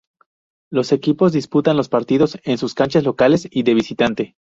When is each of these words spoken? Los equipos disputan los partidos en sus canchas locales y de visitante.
Los 0.71 0.93
equipos 0.93 1.31
disputan 1.31 1.77
los 1.77 1.87
partidos 1.87 2.39
en 2.43 2.57
sus 2.57 2.73
canchas 2.73 3.03
locales 3.03 3.47
y 3.51 3.61
de 3.61 3.73
visitante. 3.75 4.35